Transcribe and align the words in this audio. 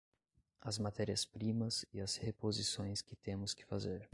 as 0.63 0.79
matérias-primas 0.79 1.85
e 1.93 2.01
as 2.01 2.15
reposições 2.17 3.03
que 3.03 3.15
temos 3.15 3.53
que 3.53 3.63
fazer 3.63 4.09